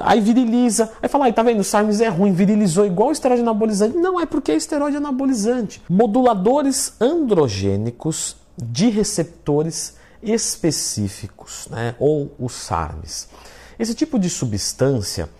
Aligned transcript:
Aí 0.00 0.20
viriliza, 0.20 0.92
aí 1.02 1.08
fala, 1.08 1.24
aí 1.24 1.32
tá 1.32 1.42
vendo, 1.42 1.60
o 1.60 1.64
SARMs 1.64 2.02
é 2.02 2.08
ruim, 2.08 2.30
virilizou 2.30 2.84
igual 2.84 3.10
esteroide 3.10 3.40
anabolizante. 3.40 3.96
Não, 3.96 4.20
é 4.20 4.26
porque 4.26 4.52
é 4.52 4.56
esteroide 4.56 4.98
anabolizante. 4.98 5.80
Moduladores 5.88 6.92
androgênicos 7.00 8.36
de 8.54 8.90
receptores 8.90 9.96
específicos, 10.22 11.68
né? 11.70 11.94
ou 11.98 12.30
os 12.38 12.52
SARMs. 12.52 13.30
Esse 13.78 13.94
tipo 13.94 14.18
de 14.18 14.28
substância 14.28 15.30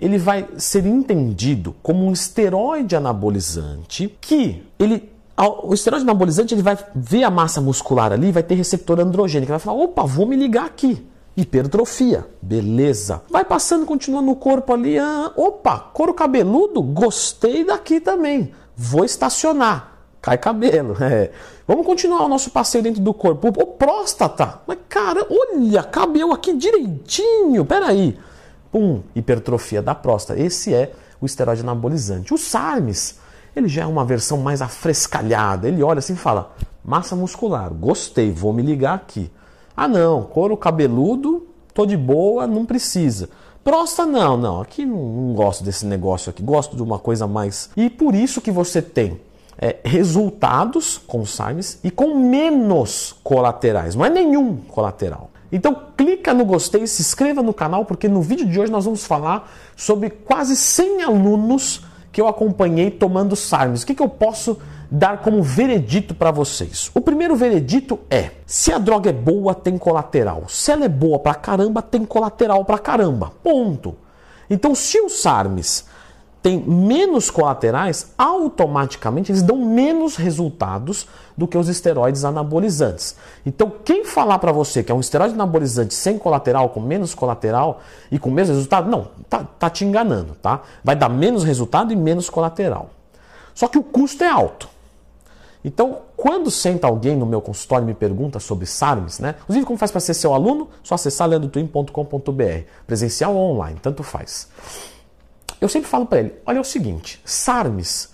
ele 0.00 0.18
vai 0.18 0.48
ser 0.56 0.84
entendido 0.84 1.72
como 1.80 2.04
um 2.04 2.12
esteroide 2.12 2.96
anabolizante 2.96 4.18
que 4.20 4.64
ele 4.80 5.12
o 5.36 5.72
esteroide 5.72 6.04
anabolizante 6.04 6.54
ele 6.54 6.62
vai 6.62 6.76
ver 6.94 7.22
a 7.22 7.30
massa 7.30 7.60
muscular 7.60 8.12
ali, 8.12 8.32
vai 8.32 8.42
ter 8.42 8.54
receptor 8.54 8.98
androgênico, 8.98 9.50
vai 9.50 9.58
falar, 9.58 9.78
opa, 9.78 10.04
vou 10.04 10.26
me 10.26 10.36
ligar 10.36 10.66
aqui. 10.66 11.06
Hipertrofia, 11.34 12.26
beleza. 12.42 13.22
Vai 13.30 13.44
passando, 13.44 13.86
continua 13.86 14.20
no 14.20 14.36
corpo 14.36 14.74
ali, 14.74 14.98
ah, 14.98 15.32
opa, 15.34 15.78
couro 15.78 16.12
cabeludo, 16.12 16.82
gostei 16.82 17.64
daqui 17.64 18.00
também. 18.00 18.52
Vou 18.76 19.04
estacionar, 19.04 19.96
cai 20.20 20.36
cabelo. 20.36 20.96
É. 21.00 21.30
Vamos 21.66 21.86
continuar 21.86 22.24
o 22.24 22.28
nosso 22.28 22.50
passeio 22.50 22.84
dentro 22.84 23.00
do 23.00 23.14
corpo. 23.14 23.48
O 23.48 23.66
próstata, 23.66 24.60
mas 24.66 24.76
cara, 24.88 25.26
olha, 25.30 25.82
cabelo 25.82 26.32
aqui 26.32 26.52
direitinho, 26.52 27.64
peraí. 27.64 28.18
Pum, 28.70 29.02
hipertrofia 29.14 29.80
da 29.80 29.94
próstata. 29.94 30.38
Esse 30.38 30.74
é 30.74 30.92
o 31.20 31.24
esteroide 31.24 31.62
anabolizante. 31.62 32.34
O 32.34 32.38
SARMs, 32.38 33.18
ele 33.54 33.68
já 33.68 33.82
é 33.82 33.86
uma 33.86 34.04
versão 34.04 34.38
mais 34.38 34.60
afrescalhada. 34.60 35.68
Ele 35.68 35.82
olha 35.82 36.00
assim 36.00 36.14
e 36.14 36.16
fala: 36.16 36.54
massa 36.84 37.16
muscular, 37.16 37.72
gostei, 37.72 38.30
vou 38.30 38.52
me 38.52 38.60
ligar 38.60 38.94
aqui. 38.94 39.30
Ah, 39.76 39.88
não, 39.88 40.22
couro 40.22 40.56
cabeludo, 40.56 41.46
tô 41.74 41.86
de 41.86 41.96
boa, 41.96 42.46
não 42.46 42.64
precisa. 42.64 43.28
Próstata, 43.64 44.10
não, 44.10 44.36
não, 44.36 44.60
aqui 44.60 44.84
não, 44.84 44.96
não, 44.96 45.34
gosto 45.34 45.62
desse 45.62 45.86
negócio 45.86 46.30
aqui, 46.30 46.42
gosto 46.42 46.74
de 46.74 46.82
uma 46.82 46.98
coisa 46.98 47.26
mais. 47.26 47.70
E 47.76 47.88
por 47.88 48.14
isso 48.14 48.40
que 48.40 48.50
você 48.50 48.82
tem 48.82 49.20
é, 49.56 49.76
resultados 49.84 50.98
com 50.98 51.24
SARMs 51.24 51.78
e 51.84 51.90
com 51.90 52.18
menos 52.18 53.14
colaterais, 53.22 53.94
não 53.94 54.04
é 54.04 54.10
nenhum 54.10 54.56
colateral. 54.56 55.30
Então 55.52 55.76
clica 55.96 56.32
no 56.32 56.44
gostei, 56.44 56.86
se 56.86 57.02
inscreva 57.02 57.42
no 57.42 57.54
canal, 57.54 57.84
porque 57.84 58.08
no 58.08 58.22
vídeo 58.22 58.48
de 58.48 58.58
hoje 58.58 58.72
nós 58.72 58.86
vamos 58.86 59.04
falar 59.04 59.52
sobre 59.76 60.10
quase 60.10 60.56
100 60.56 61.02
alunos 61.02 61.82
que 62.10 62.20
eu 62.20 62.26
acompanhei 62.26 62.90
tomando 62.90 63.36
SARMs. 63.36 63.82
O 63.82 63.86
que, 63.86 63.94
que 63.94 64.02
eu 64.02 64.08
posso 64.08 64.58
dar 64.92 65.22
como 65.22 65.42
veredito 65.42 66.14
para 66.14 66.30
vocês. 66.30 66.90
O 66.94 67.00
primeiro 67.00 67.34
veredito 67.34 67.98
é: 68.10 68.32
se 68.46 68.70
a 68.70 68.78
droga 68.78 69.08
é 69.08 69.12
boa, 69.12 69.54
tem 69.54 69.78
colateral. 69.78 70.44
Se 70.48 70.70
ela 70.70 70.84
é 70.84 70.88
boa 70.88 71.18
pra 71.18 71.34
caramba, 71.34 71.80
tem 71.80 72.04
colateral 72.04 72.62
pra 72.62 72.78
caramba. 72.78 73.32
Ponto. 73.42 73.96
Então, 74.50 74.74
se 74.74 75.00
os 75.00 75.22
SARMs 75.22 75.86
têm 76.42 76.58
menos 76.58 77.30
colaterais, 77.30 78.12
automaticamente 78.18 79.32
eles 79.32 79.42
dão 79.42 79.56
menos 79.56 80.16
resultados 80.16 81.06
do 81.38 81.48
que 81.48 81.56
os 81.56 81.68
esteroides 81.68 82.24
anabolizantes. 82.24 83.16
Então, 83.46 83.72
quem 83.82 84.04
falar 84.04 84.38
para 84.40 84.52
você 84.52 84.82
que 84.82 84.92
é 84.92 84.94
um 84.94 85.00
esteroide 85.00 85.32
anabolizante 85.32 85.94
sem 85.94 86.18
colateral, 86.18 86.68
com 86.68 86.80
menos 86.80 87.14
colateral 87.14 87.80
e 88.10 88.18
com 88.18 88.30
menos 88.30 88.50
resultado, 88.50 88.90
não, 88.90 89.08
tá, 89.30 89.46
tá 89.58 89.70
te 89.70 89.86
enganando, 89.86 90.34
tá? 90.42 90.60
Vai 90.84 90.96
dar 90.96 91.08
menos 91.08 91.44
resultado 91.44 91.92
e 91.92 91.96
menos 91.96 92.28
colateral. 92.28 92.90
Só 93.54 93.68
que 93.68 93.78
o 93.78 93.82
custo 93.82 94.22
é 94.22 94.28
alto. 94.28 94.68
Então, 95.64 96.00
quando 96.16 96.50
senta 96.50 96.86
alguém 96.86 97.16
no 97.16 97.24
meu 97.24 97.40
consultório 97.40 97.84
e 97.84 97.86
me 97.86 97.94
pergunta 97.94 98.40
sobre 98.40 98.66
SARMs, 98.66 99.20
né? 99.20 99.36
Inclusive, 99.42 99.64
como 99.64 99.78
faz 99.78 99.90
para 99.90 100.00
ser 100.00 100.14
seu 100.14 100.34
aluno? 100.34 100.68
Só 100.82 100.96
acessar 100.96 101.28
leandrotwin.com.br. 101.28 102.64
Presencial 102.86 103.34
ou 103.34 103.52
online, 103.52 103.78
tanto 103.80 104.02
faz. 104.02 104.48
Eu 105.60 105.68
sempre 105.68 105.88
falo 105.88 106.06
para 106.06 106.18
ele: 106.18 106.34
olha 106.44 106.58
é 106.58 106.60
o 106.60 106.64
seguinte, 106.64 107.20
SARMs 107.24 108.10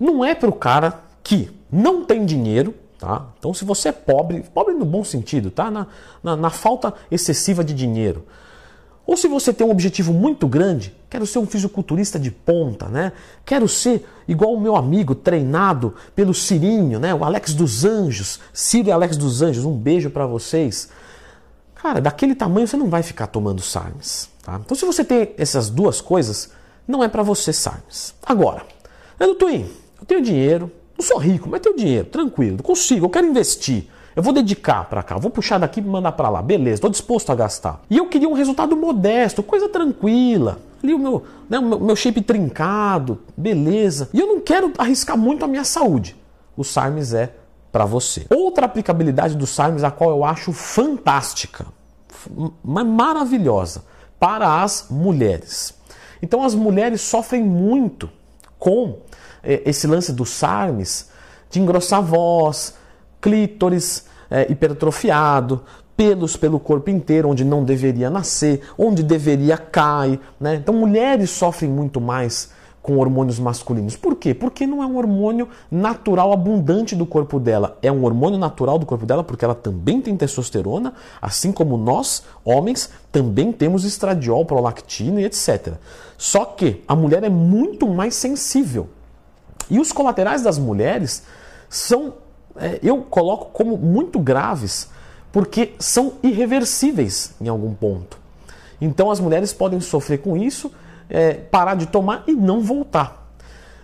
não 0.00 0.24
é 0.24 0.34
para 0.34 0.48
o 0.48 0.52
cara 0.52 1.00
que 1.22 1.50
não 1.70 2.04
tem 2.04 2.24
dinheiro, 2.24 2.74
tá? 2.98 3.26
Então, 3.38 3.52
se 3.52 3.64
você 3.64 3.90
é 3.90 3.92
pobre, 3.92 4.42
pobre 4.54 4.74
no 4.74 4.84
bom 4.84 5.04
sentido, 5.04 5.50
tá? 5.50 5.70
Na, 5.70 5.86
na, 6.22 6.36
na 6.36 6.50
falta 6.50 6.94
excessiva 7.10 7.62
de 7.62 7.74
dinheiro. 7.74 8.24
Ou 9.06 9.16
se 9.16 9.28
você 9.28 9.52
tem 9.52 9.64
um 9.64 9.70
objetivo 9.70 10.12
muito 10.12 10.48
grande, 10.48 10.92
quero 11.08 11.24
ser 11.26 11.38
um 11.38 11.46
fisiculturista 11.46 12.18
de 12.18 12.30
ponta, 12.30 12.88
né? 12.88 13.12
Quero 13.44 13.68
ser 13.68 14.04
igual 14.26 14.52
o 14.52 14.60
meu 14.60 14.74
amigo 14.74 15.14
treinado 15.14 15.94
pelo 16.14 16.34
Cirinho, 16.34 16.98
né? 16.98 17.14
O 17.14 17.24
Alex 17.24 17.54
dos 17.54 17.84
Anjos, 17.84 18.40
Ciro 18.52 18.88
e 18.88 18.92
Alex 18.92 19.16
dos 19.16 19.42
Anjos, 19.42 19.64
um 19.64 19.76
beijo 19.76 20.10
para 20.10 20.26
vocês. 20.26 20.88
Cara, 21.76 22.00
daquele 22.00 22.34
tamanho 22.34 22.66
você 22.66 22.76
não 22.76 22.90
vai 22.90 23.02
ficar 23.02 23.28
tomando 23.28 23.62
SARMs, 23.62 24.28
tá? 24.42 24.60
Então 24.64 24.76
se 24.76 24.84
você 24.84 25.04
tem 25.04 25.32
essas 25.38 25.70
duas 25.70 26.00
coisas, 26.00 26.50
não 26.86 27.04
é 27.04 27.06
para 27.06 27.22
você 27.22 27.52
SARMs. 27.52 28.12
Agora, 28.24 28.62
Leandro 29.20 29.38
Twin, 29.38 29.70
eu 30.00 30.04
tenho 30.04 30.20
dinheiro, 30.20 30.70
não 30.98 31.06
sou 31.06 31.18
rico, 31.18 31.48
mas 31.48 31.60
tenho 31.60 31.76
dinheiro, 31.76 32.06
tranquilo, 32.06 32.60
consigo, 32.60 33.06
eu 33.06 33.10
quero 33.10 33.26
investir. 33.26 33.88
Eu 34.16 34.22
vou 34.22 34.32
dedicar 34.32 34.88
para 34.88 35.02
cá, 35.02 35.18
vou 35.18 35.30
puxar 35.30 35.58
daqui 35.58 35.78
e 35.78 35.82
mandar 35.82 36.12
para 36.12 36.30
lá. 36.30 36.40
Beleza, 36.40 36.76
estou 36.76 36.88
disposto 36.88 37.30
a 37.30 37.34
gastar. 37.34 37.82
E 37.90 37.98
eu 37.98 38.08
queria 38.08 38.26
um 38.26 38.32
resultado 38.32 38.74
modesto, 38.74 39.42
coisa 39.42 39.68
tranquila. 39.68 40.58
Ali 40.82 40.94
o 40.94 40.98
meu, 40.98 41.24
né, 41.50 41.58
o 41.58 41.78
meu 41.78 41.94
shape 41.94 42.22
trincado, 42.22 43.20
beleza. 43.36 44.08
E 44.14 44.18
eu 44.18 44.26
não 44.26 44.40
quero 44.40 44.72
arriscar 44.78 45.18
muito 45.18 45.44
a 45.44 45.48
minha 45.48 45.64
saúde. 45.64 46.16
O 46.56 46.64
SARMS 46.64 47.14
é 47.14 47.30
para 47.70 47.84
você. 47.84 48.24
Outra 48.34 48.64
aplicabilidade 48.64 49.36
do 49.36 49.46
SARMS, 49.46 49.84
a 49.84 49.90
qual 49.90 50.08
eu 50.08 50.24
acho 50.24 50.50
fantástica, 50.50 51.66
mas 52.64 52.86
maravilhosa, 52.86 53.84
para 54.18 54.62
as 54.62 54.86
mulheres. 54.88 55.74
Então 56.22 56.42
as 56.42 56.54
mulheres 56.54 57.02
sofrem 57.02 57.44
muito 57.44 58.08
com 58.58 59.00
eh, 59.44 59.60
esse 59.66 59.86
lance 59.86 60.10
do 60.10 60.24
SARMS 60.24 61.10
de 61.50 61.60
engrossar 61.60 61.98
a 61.98 62.02
voz, 62.02 62.74
clítoris 63.20 64.06
é, 64.30 64.50
hipertrofiado, 64.50 65.62
pelos 65.96 66.36
pelo 66.36 66.60
corpo 66.60 66.90
inteiro, 66.90 67.30
onde 67.30 67.44
não 67.44 67.64
deveria 67.64 68.10
nascer, 68.10 68.60
onde 68.76 69.02
deveria 69.02 69.56
cair. 69.56 70.20
Né? 70.38 70.56
Então, 70.56 70.74
mulheres 70.74 71.30
sofrem 71.30 71.70
muito 71.70 72.00
mais 72.00 72.54
com 72.86 72.98
hormônios 72.98 73.40
masculinos. 73.40 73.96
Por 73.96 74.14
quê? 74.14 74.32
Porque 74.32 74.64
não 74.64 74.80
é 74.80 74.86
um 74.86 74.96
hormônio 74.96 75.48
natural 75.68 76.32
abundante 76.32 76.94
do 76.94 77.04
corpo 77.04 77.40
dela. 77.40 77.76
É 77.82 77.90
um 77.90 78.04
hormônio 78.04 78.38
natural 78.38 78.78
do 78.78 78.86
corpo 78.86 79.04
dela 79.04 79.24
porque 79.24 79.44
ela 79.44 79.56
também 79.56 80.00
tem 80.00 80.16
testosterona, 80.16 80.94
assim 81.20 81.50
como 81.50 81.76
nós, 81.76 82.22
homens, 82.44 82.90
também 83.10 83.50
temos 83.50 83.84
estradiol, 83.84 84.44
prolactina 84.44 85.20
e 85.20 85.24
etc. 85.24 85.72
Só 86.16 86.44
que 86.44 86.84
a 86.86 86.94
mulher 86.94 87.24
é 87.24 87.28
muito 87.28 87.88
mais 87.88 88.14
sensível. 88.14 88.88
E 89.68 89.80
os 89.80 89.90
colaterais 89.90 90.42
das 90.42 90.56
mulheres 90.56 91.24
são 91.68 92.14
é, 92.58 92.78
eu 92.82 93.02
coloco 93.02 93.46
como 93.52 93.76
muito 93.76 94.18
graves 94.18 94.88
porque 95.32 95.74
são 95.78 96.14
irreversíveis 96.22 97.34
em 97.40 97.48
algum 97.48 97.74
ponto. 97.74 98.18
Então 98.80 99.10
as 99.10 99.20
mulheres 99.20 99.52
podem 99.52 99.80
sofrer 99.80 100.18
com 100.18 100.36
isso, 100.36 100.72
é, 101.08 101.34
parar 101.34 101.74
de 101.74 101.86
tomar 101.86 102.24
e 102.26 102.32
não 102.32 102.60
voltar. 102.60 103.30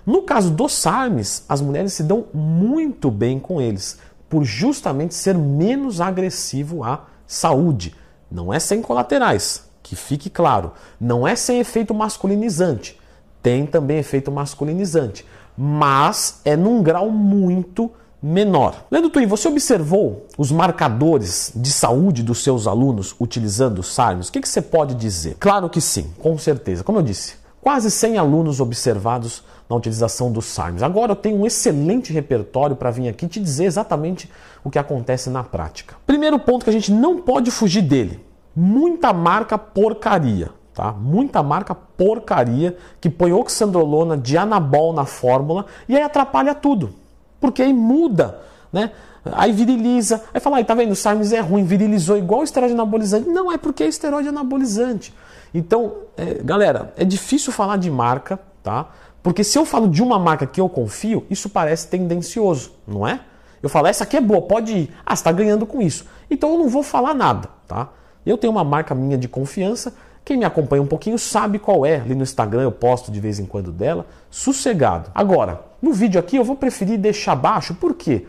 No 0.04 0.22
caso 0.22 0.50
dos 0.50 0.72
SARMs, 0.72 1.44
as 1.48 1.60
mulheres 1.60 1.92
se 1.92 2.02
dão 2.02 2.24
muito 2.34 3.10
bem 3.10 3.38
com 3.38 3.60
eles, 3.60 3.98
por 4.28 4.44
justamente 4.44 5.14
ser 5.14 5.36
menos 5.36 6.00
agressivo 6.00 6.82
à 6.82 7.04
saúde. 7.26 7.94
Não 8.30 8.52
é 8.52 8.58
sem 8.58 8.82
colaterais, 8.82 9.64
que 9.82 9.94
fique 9.94 10.28
claro. 10.30 10.72
Não 11.00 11.28
é 11.28 11.36
sem 11.36 11.60
efeito 11.60 11.94
masculinizante. 11.94 12.98
Tem 13.42 13.66
também 13.66 13.98
efeito 13.98 14.32
masculinizante, 14.32 15.26
mas 15.56 16.40
é 16.44 16.56
num 16.56 16.82
grau 16.82 17.10
muito 17.10 17.90
menor. 18.22 18.84
Leandro 18.88 19.10
Twin, 19.10 19.26
você 19.26 19.48
observou 19.48 20.28
os 20.38 20.52
marcadores 20.52 21.52
de 21.56 21.72
saúde 21.72 22.22
dos 22.22 22.44
seus 22.44 22.68
alunos 22.68 23.16
utilizando 23.18 23.80
o 23.80 23.82
SARMS? 23.82 24.28
O 24.28 24.32
que, 24.32 24.40
que 24.40 24.48
você 24.48 24.62
pode 24.62 24.94
dizer? 24.94 25.36
Claro 25.40 25.68
que 25.68 25.80
sim, 25.80 26.12
com 26.20 26.38
certeza. 26.38 26.84
Como 26.84 26.98
eu 26.98 27.02
disse, 27.02 27.34
quase 27.60 27.90
100 27.90 28.19
alunos 28.19 28.60
observados 28.60 29.42
na 29.69 29.74
utilização 29.74 30.30
do 30.30 30.40
SARMS. 30.40 30.84
Agora 30.84 31.12
eu 31.12 31.16
tenho 31.16 31.40
um 31.40 31.46
excelente 31.46 32.12
repertório 32.12 32.76
para 32.76 32.92
vir 32.92 33.08
aqui 33.08 33.26
te 33.26 33.40
dizer 33.40 33.64
exatamente 33.64 34.30
o 34.62 34.70
que 34.70 34.78
acontece 34.78 35.28
na 35.28 35.42
prática. 35.42 35.96
Primeiro 36.06 36.38
ponto 36.38 36.62
que 36.62 36.70
a 36.70 36.72
gente 36.72 36.92
não 36.92 37.20
pode 37.22 37.50
fugir 37.50 37.82
dele: 37.82 38.25
muita 38.54 39.12
marca 39.12 39.58
porcaria. 39.58 40.50
Tá? 40.72 40.90
Muita 40.90 41.42
marca 41.42 41.75
porcaria 41.75 42.78
que 42.98 43.10
põe 43.10 43.30
oxandrolona 43.30 44.16
de 44.16 44.38
anabol 44.38 44.94
na 44.94 45.04
fórmula 45.04 45.66
e 45.86 45.94
aí 45.94 46.02
atrapalha 46.02 46.54
tudo 46.54 47.01
porque 47.42 47.60
aí 47.60 47.74
muda, 47.74 48.38
né? 48.72 48.92
Aí 49.24 49.52
viriliza, 49.52 50.22
aí 50.32 50.40
fala, 50.40 50.56
aí 50.56 50.64
tá 50.64 50.74
vendo, 50.74 50.92
o 50.92 50.96
SARMS 50.96 51.32
é 51.32 51.40
ruim, 51.40 51.64
virilizou 51.64 52.16
igual 52.16 52.40
o 52.40 52.44
esteroide 52.44 52.74
anabolizante. 52.74 53.28
Não, 53.28 53.52
é 53.52 53.58
porque 53.58 53.82
é 53.84 53.88
esteroide 53.88 54.28
anabolizante. 54.28 55.12
Então, 55.52 55.94
é, 56.16 56.42
galera, 56.42 56.92
é 56.96 57.04
difícil 57.04 57.52
falar 57.52 57.76
de 57.76 57.90
marca, 57.90 58.38
tá? 58.62 58.88
Porque 59.22 59.44
se 59.44 59.58
eu 59.58 59.64
falo 59.64 59.88
de 59.88 60.02
uma 60.02 60.18
marca 60.18 60.46
que 60.46 60.60
eu 60.60 60.68
confio, 60.68 61.24
isso 61.28 61.48
parece 61.48 61.88
tendencioso, 61.88 62.72
não 62.86 63.06
é? 63.06 63.20
Eu 63.62 63.68
falo, 63.68 63.86
essa 63.86 64.02
aqui 64.02 64.16
é 64.16 64.20
boa, 64.20 64.42
pode 64.42 64.72
ir. 64.72 64.90
Ah, 65.06 65.14
está 65.14 65.30
ganhando 65.30 65.66
com 65.66 65.80
isso. 65.80 66.04
Então 66.28 66.50
eu 66.52 66.58
não 66.58 66.68
vou 66.68 66.82
falar 66.82 67.14
nada, 67.14 67.48
tá? 67.68 67.90
Eu 68.24 68.38
tenho 68.38 68.52
uma 68.52 68.64
marca 68.64 68.94
minha 68.94 69.18
de 69.18 69.28
confiança 69.28 69.92
Quem 70.24 70.36
me 70.36 70.44
acompanha 70.44 70.80
um 70.82 70.86
pouquinho 70.86 71.18
sabe 71.18 71.58
qual 71.58 71.84
é. 71.84 71.96
Ali 71.96 72.14
no 72.14 72.22
Instagram 72.22 72.62
eu 72.62 72.72
posto 72.72 73.10
de 73.10 73.20
vez 73.20 73.38
em 73.38 73.46
quando 73.46 73.72
dela. 73.72 74.06
Sossegado. 74.30 75.10
Agora, 75.14 75.60
no 75.82 75.93
vídeo 75.93 76.20
aqui 76.20 76.37
eu 76.37 76.44
vou 76.44 76.55
preferir 76.55 76.96
deixar 76.96 77.34
baixo, 77.34 77.75
por 77.75 77.94
quê? 77.94 78.25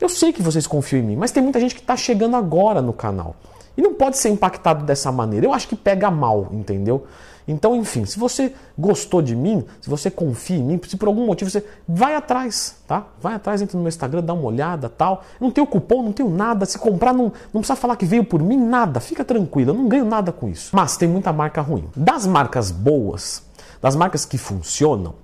Eu 0.00 0.08
sei 0.08 0.32
que 0.32 0.42
vocês 0.42 0.66
confiam 0.66 1.00
em 1.00 1.06
mim, 1.06 1.16
mas 1.16 1.32
tem 1.32 1.42
muita 1.42 1.58
gente 1.58 1.74
que 1.74 1.80
está 1.80 1.96
chegando 1.96 2.36
agora 2.36 2.80
no 2.80 2.92
canal. 2.92 3.34
E 3.76 3.82
não 3.82 3.94
pode 3.94 4.18
ser 4.18 4.28
impactado 4.28 4.84
dessa 4.84 5.10
maneira. 5.10 5.46
Eu 5.46 5.52
acho 5.52 5.68
que 5.68 5.76
pega 5.76 6.10
mal, 6.10 6.48
entendeu? 6.52 7.06
Então, 7.48 7.74
enfim, 7.74 8.04
se 8.04 8.18
você 8.18 8.52
gostou 8.76 9.22
de 9.22 9.34
mim, 9.34 9.64
se 9.80 9.88
você 9.88 10.10
confia 10.10 10.58
em 10.58 10.62
mim, 10.62 10.80
se 10.86 10.98
por 10.98 11.08
algum 11.08 11.24
motivo 11.24 11.50
você 11.50 11.64
vai 11.88 12.14
atrás, 12.14 12.76
tá? 12.86 13.06
Vai 13.22 13.34
atrás, 13.34 13.62
entra 13.62 13.76
no 13.76 13.82
meu 13.82 13.88
Instagram, 13.88 14.22
dá 14.22 14.34
uma 14.34 14.44
olhada, 14.44 14.88
tal. 14.88 15.24
Não 15.40 15.50
tenho 15.50 15.66
cupom, 15.66 16.02
não 16.02 16.12
tenho 16.12 16.28
nada. 16.28 16.66
Se 16.66 16.78
comprar, 16.78 17.14
não, 17.14 17.32
não 17.52 17.62
precisa 17.62 17.74
falar 17.74 17.96
que 17.96 18.04
veio 18.04 18.22
por 18.22 18.42
mim, 18.42 18.58
nada. 18.58 19.00
Fica 19.00 19.24
tranquilo, 19.24 19.70
eu 19.70 19.74
não 19.74 19.88
ganho 19.88 20.04
nada 20.04 20.30
com 20.30 20.46
isso. 20.48 20.76
Mas 20.76 20.98
tem 20.98 21.08
muita 21.08 21.32
marca 21.32 21.62
ruim. 21.62 21.88
Das 21.96 22.26
marcas 22.26 22.70
boas, 22.70 23.42
das 23.80 23.96
marcas 23.96 24.26
que 24.26 24.36
funcionam, 24.36 25.14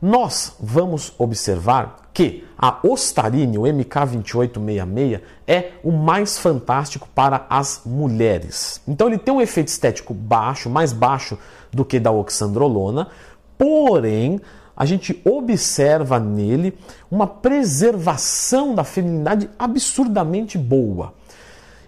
nós 0.00 0.54
vamos 0.60 1.12
observar 1.18 2.08
que 2.12 2.44
a 2.58 2.78
Ostarine, 2.82 3.58
o 3.58 3.62
MK2866, 3.62 5.20
é 5.46 5.72
o 5.84 5.92
mais 5.92 6.38
fantástico 6.38 7.08
para 7.14 7.46
as 7.48 7.82
mulheres. 7.86 8.80
Então 8.88 9.06
ele 9.06 9.18
tem 9.18 9.32
um 9.32 9.40
efeito 9.40 9.68
estético 9.68 10.12
baixo, 10.12 10.68
mais 10.68 10.92
baixo 10.92 11.38
do 11.72 11.84
que 11.84 12.00
da 12.00 12.10
oxandrolona, 12.10 13.08
porém 13.56 14.40
a 14.76 14.84
gente 14.84 15.20
observa 15.24 16.20
nele 16.20 16.76
uma 17.10 17.26
preservação 17.26 18.74
da 18.74 18.84
feminilidade 18.84 19.50
absurdamente 19.58 20.56
boa. 20.56 21.14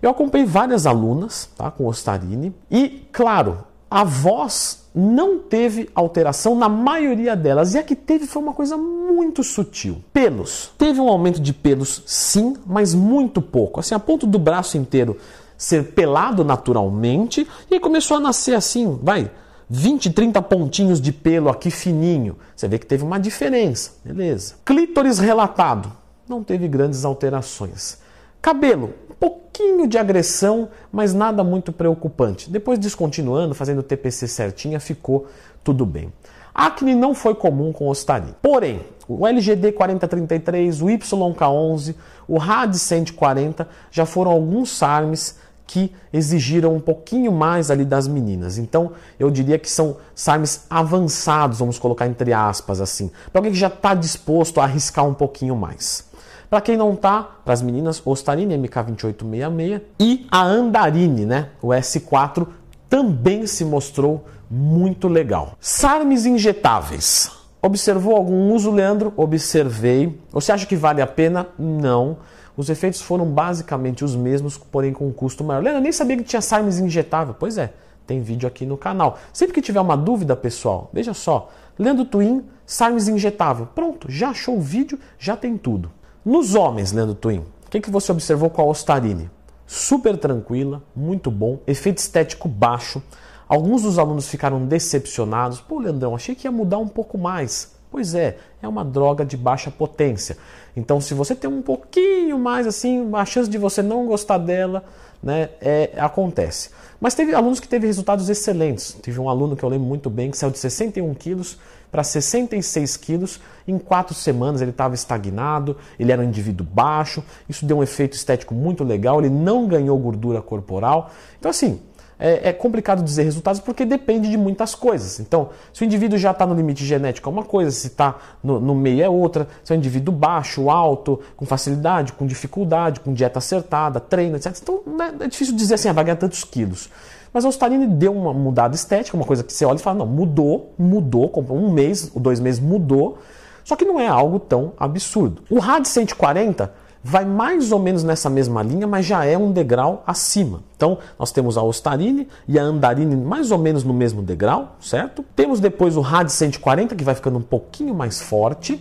Eu 0.03 0.11
acompanhei 0.11 0.47
várias 0.47 0.87
alunas 0.87 1.49
tá, 1.57 1.71
com 1.71 1.87
Ostarine 1.87 2.55
e, 2.71 3.07
claro, 3.13 3.65
a 3.91 4.05
voz 4.05 4.89
não 4.95 5.39
teve 5.39 5.89
alteração 5.95 6.55
na 6.55 6.69
maioria 6.69 7.35
delas. 7.35 7.75
E 7.75 7.79
a 7.79 7.83
que 7.83 7.97
teve 7.97 8.27
foi 8.27 8.43
uma 8.43 8.53
coisa 8.53 8.77
muito 8.77 9.43
sutil. 9.43 10.03
Pelos. 10.13 10.71
Teve 10.79 11.01
um 11.01 11.09
aumento 11.09 11.41
de 11.41 11.53
pelos, 11.53 12.03
sim, 12.07 12.57
mas 12.67 12.95
muito 12.95 13.43
pouco. 13.43 13.81
Assim, 13.81 13.95
a 13.95 13.99
ponto 13.99 14.27
do 14.27 14.39
braço 14.39 14.77
inteiro 14.77 15.17
ser 15.59 15.93
pelado 15.93 16.45
naturalmente. 16.45 17.47
E 17.71 17.75
aí 17.75 17.81
começou 17.81 18.17
a 18.17 18.21
nascer 18.21 18.55
assim, 18.55 18.99
vai, 19.03 19.31
20, 19.69 20.11
30 20.11 20.41
pontinhos 20.43 21.01
de 21.01 21.13
pelo 21.13 21.49
aqui 21.49 21.71
fininho. 21.71 22.37
Você 22.57 22.67
vê 22.67 22.79
que 22.79 22.87
teve 22.87 23.05
uma 23.05 23.19
diferença. 23.19 23.93
Beleza. 24.05 24.55
Clítoris 24.65 25.19
relatado. 25.19 25.93
Não 26.29 26.43
teve 26.43 26.67
grandes 26.67 27.05
alterações. 27.05 27.99
Cabelo, 28.41 28.95
pouquinho 29.21 29.87
de 29.87 29.99
agressão, 29.99 30.71
mas 30.91 31.13
nada 31.13 31.45
muito 31.45 31.71
preocupante. 31.71 32.51
Depois 32.51 32.79
descontinuando, 32.79 33.55
fazendo 33.55 33.81
o 33.81 33.83
TPC 33.83 34.27
certinha, 34.27 34.81
ficou 34.81 35.27
tudo 35.63 35.85
bem. 35.85 36.11
Acne 36.55 36.95
não 36.95 37.15
foi 37.15 37.35
comum 37.35 37.73
com 37.73 37.89
Ostarine. 37.89 38.35
Porém, 38.43 38.81
o 39.07 39.27
LGD 39.27 39.73
4033, 39.73 40.83
o 40.83 40.87
YK11, 40.87 41.95
o 42.27 42.39
RAD 42.39 42.77
140 42.77 43.69
já 43.91 44.07
foram 44.07 44.31
alguns 44.31 44.71
SARMs 44.71 45.37
que 45.67 45.95
exigiram 46.13 46.75
um 46.75 46.81
pouquinho 46.81 47.31
mais 47.31 47.71
ali 47.71 47.85
das 47.85 48.09
meninas. 48.09 48.59
Então, 48.59 48.93
eu 49.21 49.31
diria 49.31 49.57
que 49.57 49.71
são 49.71 49.99
SARMs 50.17 50.63
avançados, 50.69 51.61
vamos 51.61 51.79
colocar 51.79 52.09
entre 52.09 52.33
aspas 52.33 52.81
assim, 52.81 53.09
para 53.31 53.39
alguém 53.39 53.53
que 53.53 53.59
já 53.59 53.69
está 53.69 53.95
disposto 53.95 54.61
a 54.61 54.65
arriscar 54.65 55.07
um 55.07 55.15
pouquinho 55.15 55.55
mais. 55.55 56.10
Para 56.51 56.61
quem 56.61 56.77
não 56.77 56.97
tá, 56.97 57.23
para 57.45 57.55
as 57.55 57.63
meninas, 57.63 58.03
Ostarine 58.05 58.59
MK2866 58.59 59.83
e 60.01 60.27
a 60.29 60.43
Andarine, 60.43 61.25
né? 61.25 61.51
O 61.63 61.69
S4 61.69 62.45
também 62.89 63.47
se 63.47 63.65
mostrou 63.65 64.25
muito 64.51 65.07
legal. 65.07 65.53
SARMs 65.61 66.27
injetáveis. 66.27 67.31
Observou 67.63 68.17
algum 68.17 68.53
uso, 68.53 68.73
Leandro? 68.73 69.13
Observei. 69.17 70.19
Você 70.33 70.51
acha 70.51 70.67
que 70.67 70.75
vale 70.75 71.01
a 71.01 71.07
pena? 71.07 71.47
Não. 71.57 72.17
Os 72.57 72.69
efeitos 72.69 73.01
foram 73.01 73.27
basicamente 73.27 74.05
os 74.05 74.17
mesmos, 74.17 74.59
porém 74.59 74.93
com 74.93 75.07
um 75.07 75.13
custo 75.13 75.45
maior. 75.45 75.63
Leandro, 75.63 75.79
eu 75.79 75.85
nem 75.85 75.93
sabia 75.93 76.17
que 76.17 76.25
tinha 76.25 76.43
SARMs 76.43 76.81
injetável. 76.81 77.33
Pois 77.39 77.59
é, 77.59 77.73
tem 78.09 78.21
vídeo 78.21 78.49
aqui 78.49 78.67
no 78.67 78.77
canal. 78.77 79.21
Sempre 79.33 79.55
que 79.55 79.63
tiver 79.63 79.81
uma 79.81 79.97
dúvida, 79.97 80.35
pessoal, 80.35 80.91
veja 80.93 81.15
só. 81.15 81.49
Leandro 81.79 82.05
Twin, 82.05 82.45
SARMs 82.67 83.07
injetável. 83.07 83.69
Pronto, 83.73 84.11
já 84.11 84.31
achou 84.31 84.57
o 84.57 84.61
vídeo, 84.61 84.99
já 85.17 85.37
tem 85.37 85.57
tudo. 85.57 85.93
Nos 86.23 86.55
homens, 86.55 86.93
Leandro 86.93 87.15
Twin, 87.15 87.39
o 87.39 87.71
que, 87.71 87.81
que 87.81 87.91
você 87.91 88.13
observou 88.13 88.51
com 88.51 88.61
a 88.61 88.65
Ostarine? 88.67 89.31
Super 89.67 90.19
tranquila, 90.19 90.83
muito 90.95 91.31
bom, 91.31 91.61
efeito 91.67 91.97
estético 91.97 92.47
baixo. 92.47 93.03
Alguns 93.49 93.83
dos 93.83 93.99
alunos 93.99 94.29
ficaram 94.29 94.67
decepcionados. 94.67 95.63
Pô, 95.63 95.79
Leandrão, 95.79 96.15
achei 96.15 96.35
que 96.35 96.47
ia 96.47 96.53
mudar 96.53 96.77
um 96.77 96.87
pouco 96.87 97.17
mais. 97.17 97.75
Pois 97.91 98.15
é, 98.15 98.37
é 98.61 98.69
uma 98.69 98.85
droga 98.85 99.25
de 99.25 99.35
baixa 99.35 99.71
potência. 99.71 100.37
Então, 100.77 101.01
se 101.01 101.15
você 101.15 101.35
tem 101.35 101.49
um 101.49 101.63
pouquinho 101.63 102.39
mais 102.39 102.67
assim, 102.67 103.11
a 103.15 103.25
chance 103.25 103.49
de 103.49 103.57
você 103.57 103.83
não 103.83 104.05
gostar 104.05 104.37
dela, 104.37 104.85
né, 105.23 105.51
é, 105.61 105.91
acontece. 105.97 106.71
Mas 107.01 107.15
teve 107.15 107.35
alunos 107.35 107.61
que 107.61 107.69
teve 107.69 107.87
resultados 107.87 108.29
excelentes. 108.29 108.97
Tive 109.03 109.19
um 109.21 109.29
aluno 109.29 109.57
que 109.57 109.65
eu 109.65 109.69
lembro 109.69 109.87
muito 109.87 110.11
bem 110.11 110.31
que 110.31 110.37
saiu 110.37 110.51
de 110.51 110.59
61 110.59 111.15
quilos 111.15 111.59
para 111.91 112.05
66 112.05 112.97
quilos. 112.99 113.41
Em 113.67 113.79
quatro 113.79 114.15
semanas 114.15 114.61
ele 114.61 114.71
estava 114.71 114.95
estagnado, 114.95 115.77
ele 115.99 116.13
era 116.13 116.21
um 116.21 116.25
indivíduo 116.25 116.67
baixo, 116.67 117.25
isso 117.49 117.65
deu 117.65 117.79
um 117.79 117.83
efeito 117.83 118.15
estético 118.15 118.55
muito 118.55 118.85
legal, 118.85 119.19
ele 119.19 119.31
não 119.31 119.67
ganhou 119.67 119.99
gordura 119.99 120.43
corporal. 120.43 121.11
Então, 121.39 121.51
assim, 121.51 121.81
é, 122.21 122.51
é, 122.51 122.53
complicado 122.53 123.03
dizer 123.03 123.23
resultados 123.23 123.61
porque 123.61 123.87
depende 123.87 124.29
de 124.29 124.37
muitas 124.37 124.75
coisas. 124.75 125.19
Então, 125.19 125.49
se 125.73 125.83
o 125.83 125.85
indivíduo 125.85 126.19
já 126.19 126.33
está 126.33 126.47
no 126.47 126.55
limite 126.55 126.85
genético 126.85 127.29
é 127.29 127.33
uma 127.33 127.43
coisa, 127.43 127.71
se 127.71 127.87
está 127.87 128.17
no, 128.45 128.61
no, 128.61 128.75
meio 128.75 129.03
é 129.03 129.09
outra, 129.09 129.49
se 129.65 129.73
é 129.73 129.77
um 129.77 129.79
indivíduo 129.79 130.15
baixo, 130.15 130.69
alto, 130.69 131.19
com 131.35 131.47
facilidade, 131.47 132.13
com 132.13 132.27
dificuldade, 132.27 133.01
com 133.01 133.15
dieta 133.15 133.39
acertada, 133.39 133.99
treino, 133.99 134.37
etc. 134.37 134.55
Então, 134.63 134.83
né, 134.87 135.15
é 135.21 135.27
difícil 135.27 135.57
dizer 135.57 135.75
assim, 135.75 135.89
ah, 135.89 135.93
vai 135.95 136.05
ganhar 136.05 136.17
tantos 136.17 136.45
quilos. 136.45 136.91
Mas 137.33 137.45
a 137.45 137.49
Ostarine 137.49 137.87
deu 137.87 138.13
uma 138.13 138.35
mudada 138.35 138.75
estética, 138.75 139.17
uma 139.17 139.27
coisa 139.27 139.43
que 139.43 139.53
você 139.53 139.65
olha 139.65 139.77
e 139.77 139.81
fala, 139.81 140.01
não, 140.01 140.07
mudou, 140.07 140.75
mudou, 140.79 141.33
um 141.51 141.71
mês, 141.71 142.11
dois 142.15 142.39
meses 142.39 142.61
mudou, 142.61 143.19
só 143.65 143.77
que 143.77 143.85
não 143.85 143.99
é 143.99 144.09
algo 144.09 144.39
tão 144.39 144.73
absurdo. 144.79 145.43
O 145.49 145.59
RAD 145.59 145.87
140 145.87 146.73
vai 147.03 147.25
mais 147.25 147.73
ou 147.73 147.79
menos 147.79 148.05
nessa 148.05 148.29
mesma 148.29 148.63
linha, 148.63 148.87
mas 148.87 149.07
já 149.07 149.25
é 149.25 149.37
um 149.37 149.53
degrau 149.53 150.03
acima. 150.07 150.63
Então, 150.77 150.99
nós 151.19 151.33
temos 151.33 151.57
a 151.57 151.63
Ostarine 151.63 152.29
e 152.47 152.59
a 152.59 152.63
Andarine 152.63 153.17
mais 153.17 153.51
ou 153.51 153.59
menos 153.59 153.85
no 153.85 153.93
mesmo 153.93 154.23
degrau, 154.23 154.77
certo? 154.81 155.25
Temos 155.35 155.61
depois 155.61 155.97
o 155.97 156.01
RAD 156.01 156.31
140, 156.31 156.95
que 156.95 157.05
vai 157.05 157.15
ficando 157.15 157.39
um 157.39 157.43
pouquinho 157.43 157.95
mais 157.95 158.21
forte. 158.21 158.81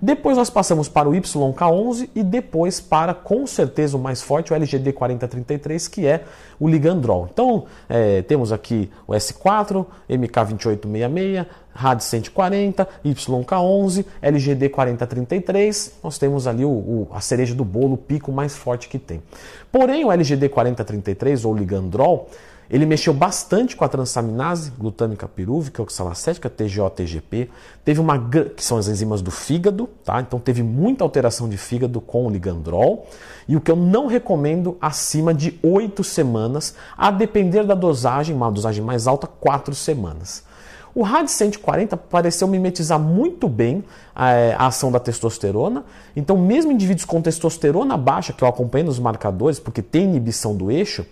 Depois 0.00 0.36
nós 0.36 0.48
passamos 0.48 0.88
para 0.88 1.08
o 1.08 1.12
YK11 1.12 2.08
e 2.14 2.22
depois 2.22 2.80
para, 2.80 3.12
com 3.12 3.46
certeza, 3.46 3.96
o 3.96 4.00
mais 4.00 4.22
forte, 4.22 4.52
o 4.52 4.54
LGD 4.54 4.92
4033, 4.92 5.88
que 5.88 6.06
é 6.06 6.22
o 6.60 6.68
ligandrol. 6.68 7.28
Então, 7.32 7.64
é, 7.88 8.22
temos 8.22 8.52
aqui 8.52 8.90
o 9.06 9.12
S4, 9.12 9.84
MK2866, 10.08 11.46
RAD 11.74 12.02
140, 12.02 12.88
YK11, 13.04 14.04
LGD 14.22 14.68
4033. 14.68 15.92
Nós 16.02 16.16
temos 16.16 16.46
ali 16.46 16.64
o, 16.64 16.68
o, 16.68 17.08
a 17.12 17.20
cereja 17.20 17.54
do 17.54 17.64
bolo, 17.64 17.94
o 17.94 17.98
pico 17.98 18.30
mais 18.30 18.56
forte 18.56 18.88
que 18.88 18.98
tem. 18.98 19.20
Porém, 19.70 20.04
o 20.04 20.12
LGD 20.12 20.48
4033 20.48 21.44
ou 21.44 21.54
ligandrol 21.54 22.28
ele 22.70 22.84
mexeu 22.84 23.14
bastante 23.14 23.74
com 23.74 23.84
a 23.84 23.88
transaminase 23.88 24.70
glutâmica 24.78 25.26
pirúvica, 25.26 25.82
oxalacética, 25.82 26.50
TGO-TGP. 26.50 27.48
Teve 27.84 28.00
uma 28.00 28.18
que 28.54 28.62
são 28.62 28.76
as 28.76 28.88
enzimas 28.88 29.22
do 29.22 29.30
fígado, 29.30 29.88
tá? 30.04 30.20
Então 30.20 30.38
teve 30.38 30.62
muita 30.62 31.02
alteração 31.02 31.48
de 31.48 31.56
fígado 31.56 32.00
com 32.00 32.26
o 32.26 32.30
ligandrol. 32.30 33.06
E 33.48 33.56
o 33.56 33.60
que 33.60 33.70
eu 33.70 33.76
não 33.76 34.06
recomendo 34.06 34.76
acima 34.80 35.32
de 35.32 35.58
8 35.62 36.04
semanas, 36.04 36.74
a 36.96 37.10
depender 37.10 37.64
da 37.64 37.74
dosagem, 37.74 38.36
uma 38.36 38.50
dosagem 38.50 38.84
mais 38.84 39.06
alta, 39.06 39.26
4 39.26 39.74
semanas. 39.74 40.46
O 40.94 41.02
RAD 41.02 41.28
140 41.28 41.96
pareceu 41.96 42.48
mimetizar 42.48 42.98
muito 42.98 43.48
bem 43.48 43.84
eh, 44.16 44.54
a, 44.58 44.66
ação 44.66 44.90
da 44.90 44.98
testosterona. 44.98 45.84
Então, 46.16 46.36
mesmo 46.36 46.72
indivíduos 46.72 47.04
com 47.04 47.22
testosterona 47.22 47.96
baixa, 47.96 48.32
que 48.32 48.42
eu 48.42 48.48
acompanho 48.48 48.86
nos 48.86 48.98
marcadores, 48.98 49.60
porque 49.60 49.80
tem 49.80 50.04
inibição 50.04 50.56
do 50.56 50.70
eixo, 50.70 51.06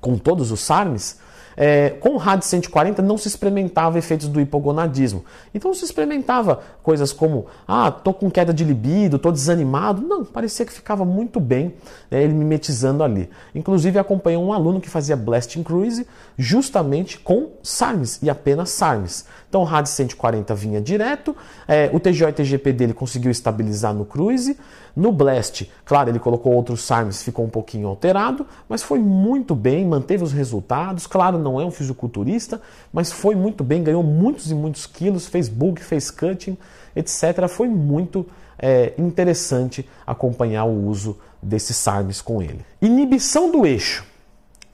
com 0.00 0.16
todos 0.16 0.50
os 0.50 0.60
SARMs, 0.60 1.18
é, 1.56 1.90
com 1.90 2.10
o 2.10 2.16
RAD 2.16 2.44
140 2.44 3.02
não 3.02 3.18
se 3.18 3.28
experimentava 3.28 3.98
efeitos 3.98 4.28
do 4.28 4.40
hipogonadismo. 4.40 5.24
Então 5.54 5.74
se 5.74 5.84
experimentava 5.84 6.60
coisas 6.82 7.12
como, 7.12 7.46
ah, 7.66 7.90
tô 7.90 8.12
com 8.12 8.30
queda 8.30 8.52
de 8.52 8.64
libido, 8.64 9.18
tô 9.18 9.30
desanimado. 9.30 10.00
Não, 10.02 10.24
parecia 10.24 10.64
que 10.64 10.72
ficava 10.72 11.04
muito 11.04 11.40
bem 11.40 11.74
né, 12.10 12.22
ele 12.22 12.34
mimetizando 12.34 13.02
ali. 13.02 13.30
Inclusive 13.54 13.98
acompanhou 13.98 14.44
um 14.44 14.52
aluno 14.52 14.80
que 14.80 14.90
fazia 14.90 15.16
Blasting 15.16 15.62
Cruise 15.62 16.06
justamente 16.36 17.18
com 17.18 17.50
SARMs 17.62 18.18
e 18.22 18.30
apenas 18.30 18.70
SARMs. 18.70 19.24
Então 19.48 19.62
o 19.62 19.64
RAD 19.64 19.88
140 19.88 20.54
vinha 20.54 20.80
direto, 20.80 21.36
é, 21.66 21.90
o 21.92 22.00
TGO 22.00 22.28
e 22.28 22.32
TGP 22.32 22.72
dele 22.72 22.94
conseguiu 22.94 23.30
estabilizar 23.30 23.94
no 23.94 24.04
Cruise. 24.04 24.56
No 24.94 25.12
Blast, 25.12 25.70
claro, 25.84 26.10
ele 26.10 26.18
colocou 26.18 26.52
outros 26.52 26.82
SARMs, 26.82 27.22
ficou 27.22 27.44
um 27.44 27.48
pouquinho 27.48 27.86
alterado, 27.86 28.46
mas 28.68 28.82
foi 28.82 28.98
muito 28.98 29.54
bem, 29.54 29.86
manteve 29.86 30.24
os 30.24 30.32
resultados. 30.32 31.06
Claro, 31.06 31.38
não 31.40 31.60
é 31.60 31.64
um 31.64 31.70
fisiculturista, 31.70 32.60
mas 32.92 33.10
foi 33.10 33.34
muito 33.34 33.64
bem, 33.64 33.82
ganhou 33.82 34.02
muitos 34.02 34.50
e 34.50 34.54
muitos 34.54 34.86
quilos, 34.86 35.26
fez 35.26 35.48
bulk, 35.48 35.82
fez 35.82 36.10
cutting, 36.10 36.56
etc. 36.94 37.48
Foi 37.48 37.68
muito 37.68 38.26
é, 38.58 38.92
interessante 38.98 39.88
acompanhar 40.06 40.64
o 40.64 40.86
uso 40.86 41.18
desses 41.42 41.76
SARMs 41.76 42.20
com 42.22 42.42
ele. 42.42 42.64
Inibição 42.80 43.50
do 43.50 43.66
eixo. 43.66 44.04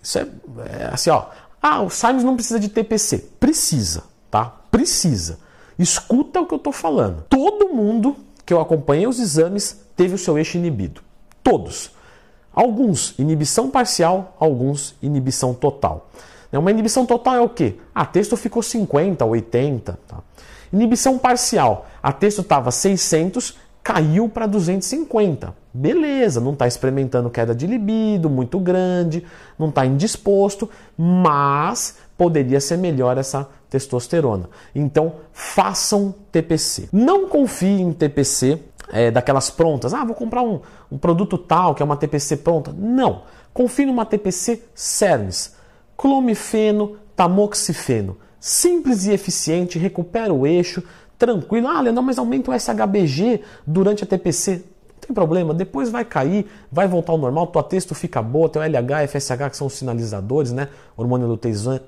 Isso 0.02 0.18
é, 0.18 0.26
é 0.68 0.90
assim, 0.92 1.10
ó. 1.10 1.26
Ah, 1.62 1.82
o 1.82 1.90
SARMs 1.90 2.24
não 2.24 2.34
precisa 2.34 2.60
de 2.60 2.68
TPC. 2.68 3.18
Precisa, 3.40 4.04
tá? 4.30 4.52
Precisa. 4.70 5.38
Escuta 5.78 6.40
o 6.40 6.46
que 6.46 6.54
eu 6.54 6.58
estou 6.58 6.72
falando. 6.72 7.24
Todo 7.28 7.68
mundo 7.68 8.16
que 8.44 8.52
eu 8.52 8.60
acompanhei 8.60 9.06
os 9.06 9.18
exames 9.18 9.80
teve 9.96 10.14
o 10.14 10.18
seu 10.18 10.38
eixo 10.38 10.56
inibido. 10.56 11.00
Todos. 11.42 11.90
Alguns 12.54 13.14
inibição 13.18 13.70
parcial, 13.70 14.34
alguns 14.40 14.94
inibição 15.02 15.52
total. 15.52 16.08
Né, 16.56 16.58
uma 16.58 16.70
inibição 16.70 17.04
total 17.04 17.34
é 17.34 17.40
o 17.40 17.48
quê? 17.48 17.74
A 17.94 18.06
texto 18.06 18.36
ficou 18.36 18.62
50, 18.62 19.24
80. 19.24 19.98
Tá? 20.08 20.18
Inibição 20.72 21.18
parcial, 21.18 21.86
a 22.02 22.12
texto 22.12 22.40
estava 22.40 22.70
600, 22.70 23.58
caiu 23.82 24.28
para 24.28 24.46
250. 24.46 25.54
Beleza, 25.72 26.40
não 26.40 26.54
está 26.54 26.66
experimentando 26.66 27.28
queda 27.28 27.54
de 27.54 27.66
libido 27.66 28.30
muito 28.30 28.58
grande, 28.58 29.24
não 29.58 29.68
está 29.68 29.84
indisposto, 29.84 30.68
mas 30.96 31.98
poderia 32.16 32.60
ser 32.60 32.78
melhor 32.78 33.18
essa 33.18 33.46
testosterona. 33.68 34.48
Então, 34.74 35.12
façam 35.32 36.14
TPC. 36.32 36.88
Não 36.90 37.28
confie 37.28 37.82
em 37.82 37.92
TPC 37.92 38.58
é, 38.90 39.10
daquelas 39.10 39.50
prontas. 39.50 39.92
Ah, 39.92 40.04
vou 40.04 40.14
comprar 40.14 40.42
um, 40.42 40.60
um 40.90 40.96
produto 40.96 41.36
tal 41.36 41.74
que 41.74 41.82
é 41.82 41.84
uma 41.84 41.96
TPC 41.96 42.38
pronta. 42.38 42.74
Não. 42.76 43.22
Confie 43.52 43.84
numa 43.84 44.06
TPC 44.06 44.62
CERNES. 44.74 45.55
Clomifeno, 45.96 46.96
tamoxifeno. 47.14 48.16
Simples 48.38 49.06
e 49.06 49.12
eficiente, 49.12 49.78
recupera 49.78 50.32
o 50.32 50.46
eixo, 50.46 50.82
tranquilo. 51.18 51.68
Ah, 51.68 51.80
Leandro, 51.80 52.02
mas 52.02 52.18
aumenta 52.18 52.50
o 52.50 52.54
SHBG 52.58 53.40
durante 53.66 54.04
a 54.04 54.06
TPC 54.06 54.62
tem 55.06 55.14
problema, 55.14 55.54
depois 55.54 55.88
vai 55.88 56.04
cair, 56.04 56.46
vai 56.70 56.88
voltar 56.88 57.12
ao 57.12 57.18
normal, 57.18 57.46
tua 57.46 57.62
texto 57.62 57.94
fica 57.94 58.20
boa, 58.20 58.48
teu 58.48 58.60
LH, 58.62 59.06
FSH, 59.08 59.50
que 59.50 59.56
são 59.56 59.68
os 59.68 59.74
sinalizadores, 59.74 60.52
né? 60.52 60.68
Hormônio 60.96 61.28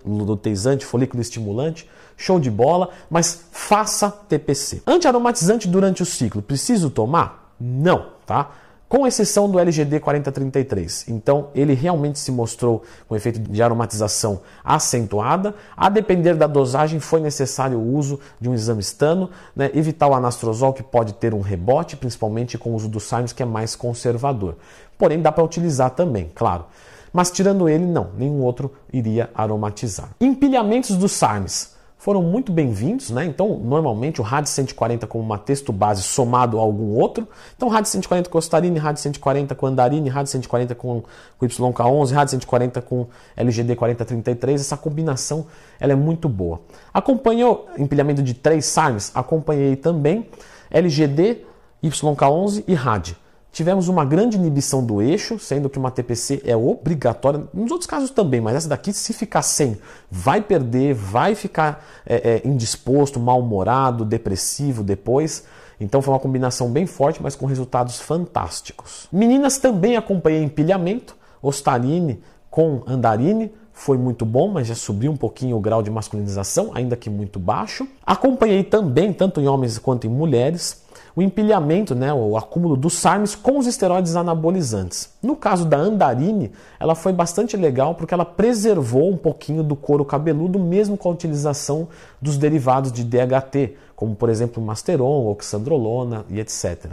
luteizante, 0.07 0.87
folículo 0.87 1.21
estimulante, 1.21 1.89
show 2.17 2.39
de 2.39 2.51
bola, 2.51 2.91
mas 3.11 3.47
faça 3.51 4.11
TPC. 4.11 4.83
Antiaromatizante 4.87 5.67
durante 5.67 6.03
o 6.03 6.07
ciclo, 6.07 6.41
preciso 6.41 6.91
tomar? 6.91 7.55
Não, 7.59 8.07
tá? 8.25 8.53
Com 8.89 9.07
exceção 9.07 9.51
do 9.51 9.59
LGD 9.59 10.01
4033. 10.01 11.09
Então, 11.09 11.49
ele 11.55 11.75
realmente 11.75 12.19
se 12.19 12.33
mostrou 12.33 12.83
com 13.07 13.15
efeito 13.15 13.39
de 13.39 13.63
aromatização 13.63 14.41
acentuada. 14.65 15.55
A 15.77 15.89
depender 15.89 16.35
da 16.35 16.47
dosagem, 16.47 16.99
foi 16.99 17.21
necessário 17.21 17.79
o 17.79 17.95
uso 17.95 18.19
de 18.41 18.49
um 18.49 18.55
exame 18.55 18.81
estano, 18.81 19.31
né? 19.55 19.71
evitar 19.75 20.09
o 20.09 20.15
anastrozol, 20.15 20.73
que 20.73 20.83
pode 20.83 21.13
ter 21.15 21.35
um 21.35 21.41
rebote, 21.41 21.97
principalmente 21.97 22.57
com 22.57 22.71
o 22.71 22.75
uso 22.75 22.89
do 22.89 22.99
SIMS, 22.99 23.33
que 23.33 23.43
é 23.43 23.47
mais 23.47 23.77
conservador. 23.77 24.57
Porém, 24.97 25.21
dá 25.21 25.31
para 25.31 25.45
utilizar 25.45 25.91
também, 25.91 26.31
claro. 26.35 26.65
Mas 27.13 27.31
tirando 27.31 27.69
ele, 27.69 27.85
não, 27.85 28.09
nenhum 28.17 28.43
outro 28.43 28.73
iria 28.93 29.31
aromatizar. 29.35 30.11
Empilhamentos 30.21 30.97
do 30.97 31.09
SARMs 31.09 31.78
foram 31.99 32.23
muito 32.23 32.53
bem-vindos, 32.53 33.11
né? 33.11 33.25
Então, 33.25 33.59
normalmente 33.59 34.21
o 34.21 34.25
RAD 34.25 34.49
140 34.49 35.05
como 35.09 35.23
uma 35.23 35.37
texto 35.37 35.73
base 35.73 36.03
somado 36.03 36.57
a 36.57 36.63
algum 36.63 36.97
outro. 36.97 37.27
Então, 37.57 37.69
RAD 37.69 37.87
140 37.89 38.31
com 38.31 38.39
Ostarine, 38.39 38.79
RAD 38.79 38.99
140 39.01 39.55
com 39.57 39.67
Andarine, 39.67 40.09
RAD 40.09 40.29
140 40.29 40.77
com, 40.77 41.03
com 41.37 41.47
YK11, 41.47 42.13
RAD 42.13 42.31
140 42.31 42.81
com 42.81 43.07
LGD 43.37 43.75
4033. 43.75 44.61
Essa 44.61 44.77
combinação 44.77 45.47
ela 45.81 45.93
é 45.93 45.97
muito 45.97 46.29
boa. 46.29 46.61
Acompanhou 46.95 47.69
empilhamento 47.77 48.23
de 48.23 48.33
três 48.33 48.67
SARMs? 48.67 49.11
Acompanhei 49.13 49.75
também 49.75 50.29
LGD, 50.71 51.45
YK11 51.83 52.63
e 52.69 52.75
RAD. 52.75 53.17
Tivemos 53.51 53.89
uma 53.89 54.05
grande 54.05 54.37
inibição 54.37 54.85
do 54.85 55.01
eixo, 55.03 55.39
sendo 55.39 55.69
que 55.69 55.79
uma 55.79 55.91
TPC 55.91 56.43
é 56.45 56.57
obrigatória. 56.57 57.45
Nos 57.53 57.71
outros 57.71 57.89
casos 57.89 58.11
também, 58.11 58.41
mas 58.41 58.55
essa 58.55 58.69
daqui, 58.69 58.93
se 58.93 59.13
ficar 59.13 59.43
sem, 59.43 59.79
vai 60.11 60.41
perder, 60.41 60.95
vai 60.95 61.35
ficar 61.35 61.85
é, 62.07 62.43
é, 62.45 62.49
indisposto, 62.49 63.19
mal-humorado, 63.19 64.05
depressivo 64.05 64.83
depois. 64.85 65.45
Então 65.81 66.03
foi 66.03 66.13
uma 66.13 66.21
combinação 66.21 66.71
bem 66.71 66.87
forte, 66.87 67.23
mas 67.23 67.35
com 67.35 67.47
resultados 67.47 68.01
fantásticos. 68.01 69.09
Meninas 69.11 69.59
também 69.59 69.97
acompanhei 69.97 70.43
empilhamento, 70.43 71.17
Ostarine 71.43 72.23
com 72.51 72.83
Andarine, 72.87 73.53
foi 73.73 73.97
muito 73.97 74.27
bom, 74.27 74.49
mas 74.49 74.67
já 74.67 74.75
subiu 74.75 75.13
um 75.13 75.17
pouquinho 75.17 75.57
o 75.57 75.61
grau 75.61 75.83
de 75.85 75.91
masculinização, 75.91 76.73
ainda 76.75 76.97
que 76.97 77.09
muito 77.09 77.39
baixo. 77.39 77.87
Acompanhei 78.05 78.65
também, 78.65 79.13
tanto 79.13 79.41
em 79.41 79.47
homens 79.47 79.79
quanto 79.79 80.05
em 80.05 80.11
mulheres, 80.11 80.83
o 81.15 81.23
empilhamento, 81.23 81.95
né, 81.95 82.13
o 82.13 82.37
acúmulo 82.37 82.77
dos 82.77 82.95
SARMs 82.95 83.35
com 83.35 83.59
os 83.59 83.67
esteroides 83.67 84.17
anabolizantes. 84.17 85.11
No 85.23 85.35
caso 85.35 85.65
da 85.65 85.77
Andarine, 85.77 86.53
ela 86.79 86.95
foi 86.95 87.13
bastante 87.13 87.57
legal 87.57 87.95
porque 87.95 88.15
ela 88.15 88.25
preservou 88.25 89.11
um 89.11 89.17
pouquinho 89.17 89.63
do 89.63 89.75
couro 89.75 90.05
cabeludo, 90.05 90.59
mesmo 90.59 90.97
com 90.97 91.09
a 91.09 91.13
utilização 91.13 91.89
dos 92.21 92.37
derivados 92.37 92.93
de 92.93 93.05
DHT, 93.05 93.75
como 93.97 94.15
por 94.15 94.29
exemplo 94.29 94.63
Masteron, 94.63 95.27
Oxandrolona 95.27 96.25
e 96.31 96.39
etc. 96.39 96.93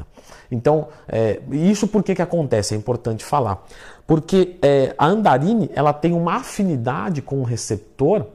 Então, 0.49 0.87
é, 1.07 1.39
isso 1.51 1.87
por 1.87 2.01
que, 2.01 2.15
que 2.15 2.21
acontece? 2.21 2.73
É 2.73 2.77
importante 2.77 3.23
falar. 3.23 3.63
Porque 4.07 4.57
é, 4.61 4.95
a 4.97 5.07
Andarine 5.07 5.69
ela 5.73 5.93
tem 5.93 6.13
uma 6.13 6.35
afinidade 6.35 7.21
com 7.21 7.41
o 7.41 7.43
receptor, 7.43 8.25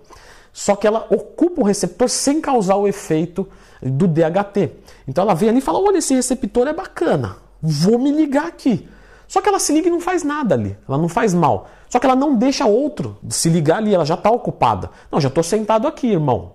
só 0.53 0.75
que 0.75 0.87
ela 0.87 1.07
ocupa 1.11 1.63
o 1.63 1.65
receptor 1.65 2.09
sem 2.09 2.41
causar 2.41 2.77
o 2.77 2.87
efeito 2.87 3.47
do 3.83 4.07
DHT. 4.07 4.73
Então 5.07 5.23
ela 5.23 5.35
vem 5.35 5.49
ali 5.49 5.59
e 5.59 5.63
fala: 5.63 5.79
olha, 5.79 5.99
esse 5.99 6.15
receptor 6.15 6.69
é 6.69 6.73
bacana, 6.73 7.37
vou 7.61 7.99
me 7.99 8.11
ligar 8.11 8.47
aqui. 8.47 8.89
Só 9.27 9.41
que 9.41 9.49
ela 9.49 9.61
se 9.61 9.73
liga 9.73 9.89
e 9.89 9.91
não 9.91 10.01
faz 10.01 10.25
nada 10.25 10.55
ali, 10.55 10.77
ela 10.89 10.99
não 10.99 11.09
faz 11.09 11.33
mal. 11.33 11.69
Só 11.89 11.99
que 11.99 12.07
ela 12.07 12.17
não 12.17 12.35
deixa 12.35 12.67
outro 12.67 13.19
se 13.29 13.49
ligar 13.49 13.79
ali, 13.79 13.95
ela 13.95 14.05
já 14.05 14.15
está 14.15 14.31
ocupada. 14.31 14.91
Não, 15.11 15.21
já 15.21 15.29
estou 15.29 15.43
sentado 15.43 15.87
aqui, 15.87 16.09
irmão. 16.09 16.53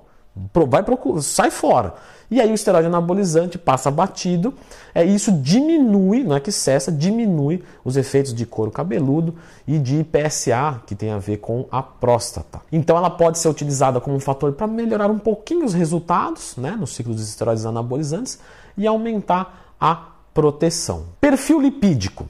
Vai 0.67 0.83
procurar, 0.83 1.21
sai 1.21 1.49
fora. 1.49 1.95
E 2.29 2.41
aí 2.41 2.49
o 2.49 2.55
esteroide 2.55 2.87
anabolizante 2.87 3.57
passa 3.57 3.91
batido, 3.91 4.53
é, 4.93 5.03
isso 5.03 5.31
diminui, 5.31 6.23
não 6.23 6.35
é 6.35 6.39
que 6.39 6.51
cessa, 6.51 6.91
diminui 6.91 7.63
os 7.83 7.95
efeitos 7.95 8.33
de 8.33 8.45
couro 8.45 8.71
cabeludo 8.71 9.35
e 9.67 9.77
de 9.77 10.03
PSA, 10.03 10.81
que 10.87 10.95
tem 10.95 11.11
a 11.11 11.19
ver 11.19 11.37
com 11.37 11.67
a 11.71 11.83
próstata. 11.83 12.61
Então 12.71 12.97
ela 12.97 13.09
pode 13.09 13.37
ser 13.37 13.47
utilizada 13.47 14.01
como 14.01 14.15
um 14.15 14.19
fator 14.19 14.51
para 14.53 14.67
melhorar 14.67 15.09
um 15.09 15.19
pouquinho 15.19 15.65
os 15.65 15.73
resultados 15.73 16.57
né, 16.57 16.71
no 16.71 16.87
ciclo 16.87 17.13
dos 17.13 17.27
esteroides 17.29 17.65
anabolizantes 17.65 18.39
e 18.75 18.87
aumentar 18.87 19.73
a 19.79 20.07
proteção. 20.33 21.05
Perfil 21.21 21.61
lipídico. 21.61 22.27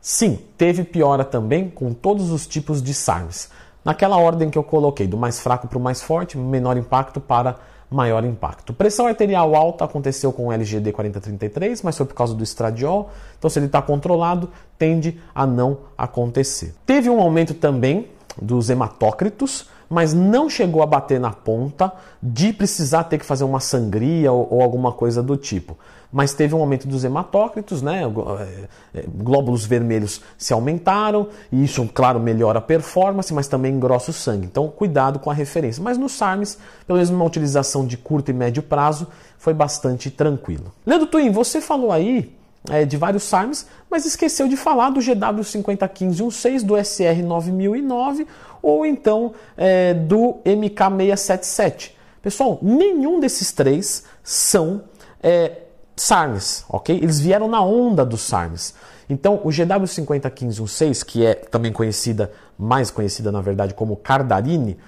Sim, 0.00 0.38
teve 0.58 0.84
piora 0.84 1.24
também 1.24 1.70
com 1.70 1.94
todos 1.94 2.30
os 2.30 2.46
tipos 2.46 2.82
de 2.82 2.92
SARMs. 2.92 3.48
Naquela 3.84 4.16
ordem 4.16 4.48
que 4.48 4.56
eu 4.56 4.64
coloquei, 4.64 5.06
do 5.06 5.16
mais 5.16 5.40
fraco 5.40 5.68
para 5.68 5.78
o 5.78 5.80
mais 5.80 6.02
forte, 6.02 6.38
menor 6.38 6.76
impacto 6.76 7.20
para 7.20 7.56
maior 7.90 8.24
impacto. 8.24 8.72
Pressão 8.72 9.06
arterial 9.06 9.54
alta 9.54 9.84
aconteceu 9.84 10.32
com 10.32 10.48
o 10.48 10.52
LGD 10.52 10.90
4033, 10.90 11.82
mas 11.82 11.96
foi 11.96 12.06
por 12.06 12.14
causa 12.14 12.34
do 12.34 12.42
estradiol. 12.42 13.10
Então, 13.38 13.48
se 13.50 13.58
ele 13.58 13.66
está 13.66 13.82
controlado, 13.82 14.48
tende 14.78 15.20
a 15.34 15.46
não 15.46 15.78
acontecer. 15.96 16.74
Teve 16.86 17.10
um 17.10 17.20
aumento 17.20 17.54
também 17.54 18.08
dos 18.40 18.70
hematócritos, 18.70 19.68
mas 19.88 20.12
não 20.12 20.48
chegou 20.48 20.82
a 20.82 20.86
bater 20.86 21.20
na 21.20 21.30
ponta 21.30 21.92
de 22.22 22.52
precisar 22.52 23.04
ter 23.04 23.18
que 23.18 23.26
fazer 23.26 23.44
uma 23.44 23.60
sangria 23.60 24.32
ou, 24.32 24.48
ou 24.50 24.62
alguma 24.62 24.92
coisa 24.92 25.22
do 25.22 25.36
tipo 25.36 25.76
mas 26.14 26.32
teve 26.32 26.54
um 26.54 26.60
aumento 26.60 26.86
dos 26.86 27.02
hematócritos, 27.02 27.82
né? 27.82 28.02
É, 28.04 29.00
é, 29.00 29.04
glóbulos 29.12 29.66
vermelhos 29.66 30.20
se 30.38 30.52
aumentaram, 30.52 31.26
e 31.50 31.64
isso, 31.64 31.84
claro, 31.92 32.20
melhora 32.20 32.60
a 32.60 32.62
performance, 32.62 33.34
mas 33.34 33.48
também 33.48 33.74
engrossa 33.74 34.12
o 34.12 34.14
sangue. 34.14 34.46
Então, 34.46 34.68
cuidado 34.68 35.18
com 35.18 35.28
a 35.28 35.34
referência. 35.34 35.82
Mas 35.82 35.98
no 35.98 36.08
SARMS, 36.08 36.56
pelo 36.86 36.98
menos 36.98 37.10
uma 37.10 37.24
utilização 37.24 37.84
de 37.84 37.96
curto 37.96 38.30
e 38.30 38.32
médio 38.32 38.62
prazo, 38.62 39.08
foi 39.36 39.52
bastante 39.52 40.08
tranquilo. 40.08 40.72
Leandro 40.86 41.08
Twin, 41.08 41.32
você 41.32 41.60
falou 41.60 41.90
aí 41.90 42.32
é, 42.70 42.84
de 42.84 42.96
vários 42.96 43.24
SARMs, 43.24 43.66
mas 43.90 44.06
esqueceu 44.06 44.48
de 44.48 44.56
falar 44.56 44.90
do 44.90 45.00
GW501516, 45.00 46.62
do 46.62 46.74
SR9009 46.74 48.26
ou 48.62 48.86
então 48.86 49.34
é, 49.56 49.92
do 49.92 50.36
MK677. 50.44 51.92
Pessoal, 52.22 52.58
nenhum 52.62 53.20
desses 53.20 53.52
três 53.52 54.04
são 54.22 54.84
é, 55.22 55.58
SARMs, 55.94 56.64
ok? 56.68 56.96
Eles 56.96 57.20
vieram 57.20 57.48
na 57.48 57.62
onda 57.62 58.04
dos 58.04 58.22
SARMs. 58.22 58.74
Então, 59.08 59.40
o 59.44 59.48
GW501516, 59.48 61.04
que 61.04 61.26
é 61.26 61.34
também 61.34 61.70
conhecida, 61.70 62.32
mais 62.58 62.90
conhecida 62.90 63.30
na 63.30 63.42
verdade 63.42 63.74
como 63.74 63.96
Cardarine, 63.96 64.78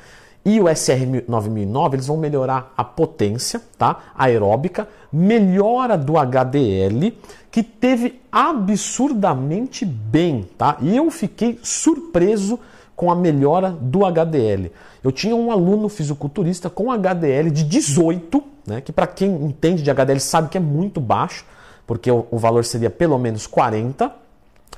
e 0.47 0.61
o 0.61 0.67
SR9009, 0.67 1.95
eles 1.95 2.07
vão 2.07 2.17
melhorar 2.17 2.73
a 2.77 2.85
potência, 2.85 3.61
tá? 3.77 3.99
Aeróbica, 4.15 4.89
melhora 5.13 5.99
do 5.99 6.17
HDL, 6.17 7.19
que 7.51 7.65
teve 7.65 8.21
absurdamente 8.31 9.85
bem, 9.85 10.49
tá? 10.57 10.77
E 10.81 10.97
eu 10.97 11.11
fiquei 11.11 11.59
surpreso 11.65 12.61
com 12.95 13.11
a 13.11 13.17
melhora 13.17 13.71
do 13.73 14.07
HDL. 14.07 14.71
Eu 15.03 15.11
tinha 15.11 15.35
um 15.35 15.51
aluno 15.51 15.89
fisiculturista 15.89 16.71
com 16.71 16.93
HDL 16.93 17.51
de 17.51 17.65
18, 17.65 18.41
né, 18.69 18.81
que 18.81 18.93
para 18.93 19.09
quem 19.09 19.29
entende 19.45 19.83
de 19.83 19.91
HDL 19.91 20.21
sabe 20.21 20.49
que 20.49 20.59
é 20.59 20.61
muito 20.61 21.01
baixo, 21.01 21.45
porque 21.85 22.09
o, 22.09 22.25
o 22.31 22.39
valor 22.39 22.65
seria 22.65 22.89
pelo 22.89 23.19
menos 23.19 23.49
40. 23.49 24.26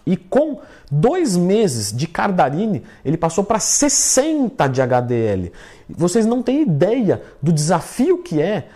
E 0.06 0.16
com 0.16 0.60
dois 0.90 1.36
meses 1.36 1.92
de 1.92 2.06
Cardarine, 2.06 2.82
ele 3.04 3.18
passou 3.18 3.44
para 3.44 3.58
60 3.58 4.66
de 4.68 4.80
HDL. 4.80 5.52
Vocês 5.88 6.24
não 6.24 6.42
têm 6.42 6.62
ideia 6.62 7.22
do 7.42 7.52
desafio 7.52 8.22
que 8.22 8.40
é 8.40 8.68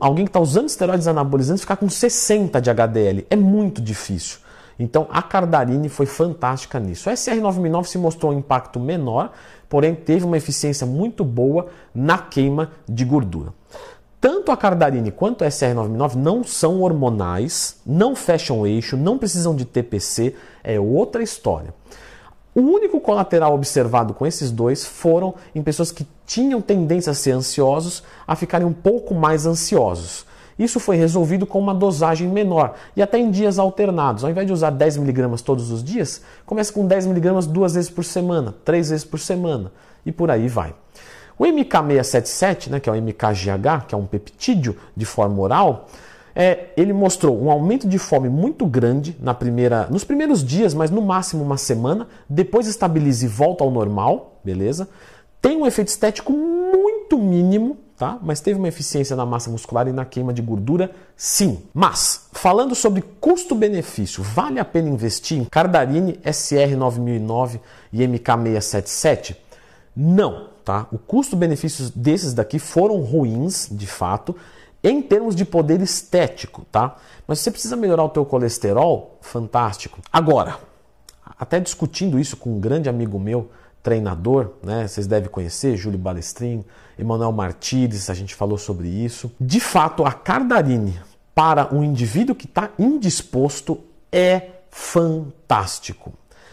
alguém 0.00 0.24
que 0.24 0.30
está 0.30 0.40
usando 0.40 0.68
esteroides 0.68 1.06
anabolizantes 1.06 1.62
ficar 1.62 1.76
com 1.76 1.88
60 1.88 2.60
de 2.60 2.70
HDL. 2.70 3.26
É 3.28 3.36
muito 3.36 3.82
difícil. 3.82 4.38
Então 4.78 5.06
a 5.10 5.20
Cardarine 5.20 5.88
foi 5.88 6.06
fantástica 6.06 6.78
nisso. 6.78 7.10
A 7.10 7.12
SR969 7.12 7.84
se 7.84 7.98
mostrou 7.98 8.32
um 8.32 8.38
impacto 8.38 8.78
menor, 8.78 9.32
porém 9.68 9.94
teve 9.94 10.24
uma 10.24 10.36
eficiência 10.36 10.86
muito 10.86 11.24
boa 11.24 11.66
na 11.94 12.16
queima 12.16 12.70
de 12.88 13.04
gordura. 13.04 13.52
Tanto 14.20 14.50
a 14.50 14.56
Cardarine 14.56 15.12
quanto 15.12 15.44
a 15.44 15.48
SR969 15.48 16.14
não 16.16 16.42
são 16.42 16.82
hormonais, 16.82 17.76
não 17.86 18.16
fecham 18.16 18.66
eixo, 18.66 18.96
não 18.96 19.16
precisam 19.16 19.54
de 19.54 19.64
TPC, 19.64 20.34
é 20.64 20.80
outra 20.80 21.22
história. 21.22 21.72
O 22.52 22.60
único 22.60 23.00
colateral 23.00 23.54
observado 23.54 24.12
com 24.12 24.26
esses 24.26 24.50
dois 24.50 24.84
foram 24.84 25.34
em 25.54 25.62
pessoas 25.62 25.92
que 25.92 26.04
tinham 26.26 26.60
tendência 26.60 27.12
a 27.12 27.14
ser 27.14 27.30
ansiosos, 27.30 28.02
a 28.26 28.34
ficarem 28.34 28.66
um 28.66 28.72
pouco 28.72 29.14
mais 29.14 29.46
ansiosos. 29.46 30.26
Isso 30.58 30.80
foi 30.80 30.96
resolvido 30.96 31.46
com 31.46 31.60
uma 31.60 31.72
dosagem 31.72 32.26
menor 32.26 32.74
e 32.96 33.02
até 33.02 33.16
em 33.18 33.30
dias 33.30 33.60
alternados. 33.60 34.24
Ao 34.24 34.30
invés 34.30 34.44
de 34.44 34.52
usar 34.52 34.72
10mg 34.72 35.40
todos 35.42 35.70
os 35.70 35.84
dias, 35.84 36.20
comece 36.44 36.72
com 36.72 36.88
10mg 36.88 37.46
duas 37.46 37.74
vezes 37.74 37.88
por 37.88 38.04
semana, 38.04 38.52
três 38.64 38.90
vezes 38.90 39.04
por 39.04 39.20
semana 39.20 39.70
e 40.04 40.10
por 40.10 40.28
aí 40.28 40.48
vai. 40.48 40.74
O 41.38 41.44
MK677, 41.44 42.68
né, 42.68 42.80
que 42.80 42.88
é 42.88 42.92
o 42.92 42.96
MKGH, 42.96 43.86
que 43.86 43.94
é 43.94 43.98
um 43.98 44.06
peptídeo 44.06 44.76
de 44.96 45.04
forma 45.04 45.40
oral, 45.40 45.88
é, 46.34 46.68
ele 46.76 46.92
mostrou 46.92 47.40
um 47.40 47.50
aumento 47.50 47.88
de 47.88 47.98
fome 47.98 48.28
muito 48.28 48.66
grande 48.66 49.16
na 49.20 49.34
primeira, 49.34 49.88
nos 49.90 50.04
primeiros 50.04 50.44
dias, 50.44 50.72
mas 50.72 50.90
no 50.90 51.02
máximo 51.02 51.42
uma 51.42 51.56
semana. 51.56 52.06
Depois 52.28 52.66
estabiliza 52.66 53.24
e 53.24 53.28
volta 53.28 53.64
ao 53.64 53.70
normal, 53.70 54.40
beleza? 54.44 54.88
Tem 55.40 55.56
um 55.56 55.66
efeito 55.66 55.88
estético 55.88 56.32
muito 56.32 57.18
mínimo, 57.18 57.76
tá? 57.96 58.18
Mas 58.22 58.40
teve 58.40 58.58
uma 58.58 58.68
eficiência 58.68 59.16
na 59.16 59.26
massa 59.26 59.50
muscular 59.50 59.88
e 59.88 59.92
na 59.92 60.04
queima 60.04 60.32
de 60.32 60.40
gordura, 60.42 60.90
sim. 61.16 61.62
Mas, 61.74 62.28
falando 62.32 62.74
sobre 62.74 63.02
custo-benefício, 63.20 64.22
vale 64.22 64.60
a 64.60 64.64
pena 64.64 64.88
investir 64.88 65.38
em 65.38 65.44
Cardarine 65.44 66.20
SR9009 66.24 67.60
e 67.92 68.06
MK677? 68.06 69.36
Não, 69.96 70.50
tá? 70.68 70.86
O 70.92 70.98
custo-benefício 70.98 71.90
desses 71.96 72.34
daqui 72.34 72.58
foram 72.58 73.00
ruins, 73.00 73.68
de 73.70 73.86
fato, 73.86 74.36
em 74.84 75.00
termos 75.00 75.34
de 75.34 75.46
poder 75.46 75.80
estético, 75.80 76.66
tá? 76.70 76.96
Mas 77.26 77.38
você 77.38 77.50
precisa 77.50 77.74
melhorar 77.74 78.04
o 78.04 78.10
teu 78.10 78.22
colesterol, 78.22 79.16
fantástico. 79.22 79.98
Agora, 80.12 80.58
até 81.38 81.58
discutindo 81.58 82.20
isso 82.20 82.36
com 82.36 82.50
um 82.50 82.60
grande 82.60 82.86
amigo 82.86 83.18
meu, 83.18 83.50
treinador, 83.82 84.56
né? 84.62 84.86
Vocês 84.86 85.06
devem 85.06 85.30
conhecer, 85.30 85.74
Júlio 85.74 85.98
Balestrin, 85.98 86.62
Emanuel 86.98 87.32
Martires, 87.32 88.10
a 88.10 88.14
gente 88.14 88.34
falou 88.34 88.58
sobre 88.58 88.88
isso. 88.88 89.32
De 89.40 89.60
fato, 89.60 90.04
a 90.04 90.12
Cardarine 90.12 91.00
para 91.34 91.74
um 91.74 91.82
indivíduo 91.82 92.34
que 92.34 92.44
está 92.44 92.68
indisposto 92.78 93.80
é 94.12 94.50
fantástico. 94.70 96.12